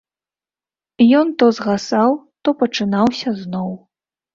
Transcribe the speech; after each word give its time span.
Ён 1.21 1.27
то 1.43 1.51
згасаў, 1.59 2.19
то 2.45 2.49
пачынаўся 2.65 3.41
зноў. 3.41 3.69